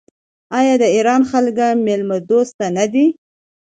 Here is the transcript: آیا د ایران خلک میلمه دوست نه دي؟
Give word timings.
آیا 0.57 0.75
د 0.81 0.83
ایران 0.95 1.21
خلک 1.29 1.57
میلمه 1.85 2.17
دوست 2.29 2.55
نه 2.77 2.85
دي؟ 2.93 3.05